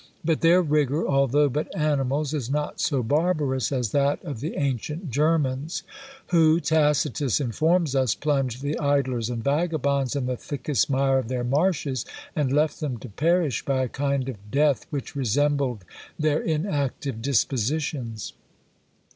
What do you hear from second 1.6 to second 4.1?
animals, is not so barbarous as